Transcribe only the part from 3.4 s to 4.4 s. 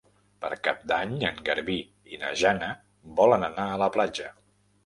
anar a la platja.